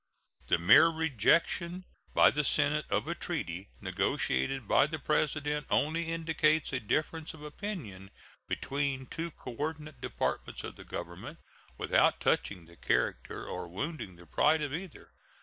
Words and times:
The 0.47 0.57
mere 0.57 0.87
rejection 0.87 1.85
by 2.15 2.31
the 2.31 2.43
Senate 2.43 2.87
of 2.89 3.07
a 3.07 3.13
treaty 3.13 3.69
negotiated 3.79 4.67
by 4.67 4.87
the 4.87 4.97
President 4.97 5.67
only 5.69 6.07
indicates 6.11 6.73
a 6.73 6.79
difference 6.79 7.35
of 7.35 7.43
opinion 7.43 8.09
between 8.47 9.05
two 9.05 9.29
coordinate 9.29 10.01
departments 10.01 10.63
of 10.63 10.75
the 10.75 10.85
Government, 10.85 11.37
without 11.77 12.19
touching 12.19 12.65
the 12.65 12.77
character 12.77 13.45
or 13.45 13.67
wounding 13.67 14.15
the 14.15 14.25
pride 14.25 14.63
of 14.63 14.73
either. 14.73 15.11